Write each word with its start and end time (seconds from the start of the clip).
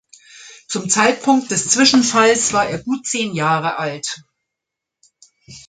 Zum 0.67 0.89
Zeitpunkt 0.89 1.51
des 1.51 1.69
Zwischenfalls 1.69 2.53
war 2.53 2.67
er 2.67 2.79
gut 2.79 3.05
zehn 3.05 3.35
Jahre 3.35 3.77
alt. 3.77 4.23